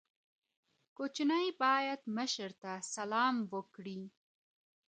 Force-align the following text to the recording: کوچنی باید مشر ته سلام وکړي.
کوچنی 0.97 1.47
باید 1.61 2.01
مشر 2.17 2.49
ته 2.61 2.71
سلام 2.93 3.35
وکړي. 3.51 3.99